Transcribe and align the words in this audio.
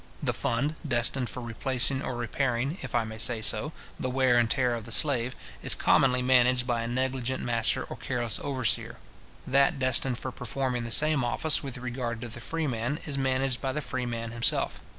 The 0.23 0.33
fund 0.33 0.73
destined 0.87 1.29
for 1.29 1.41
replacing 1.41 2.01
or 2.01 2.15
repairing, 2.15 2.79
if 2.81 2.95
I 2.95 3.03
may 3.03 3.19
say 3.19 3.39
so, 3.43 3.71
the 3.99 4.09
wear 4.09 4.39
and 4.39 4.49
tear 4.49 4.73
of 4.73 4.85
the 4.85 4.91
slave, 4.91 5.35
is 5.61 5.75
commonly 5.75 6.23
managed 6.23 6.65
by 6.65 6.81
a 6.81 6.87
negligent 6.87 7.43
master 7.43 7.83
or 7.83 7.97
careless 7.97 8.39
overseer. 8.39 8.95
That 9.45 9.77
destined 9.77 10.17
for 10.17 10.31
performing 10.31 10.85
the 10.85 10.89
same 10.89 11.23
office 11.23 11.61
with 11.61 11.77
regard 11.77 12.19
to 12.21 12.29
the 12.29 12.39
freeman 12.41 12.97
is 13.05 13.15
managed 13.15 13.61
by 13.61 13.73
the 13.73 13.79
freeman 13.81 14.31
himself. 14.31 14.79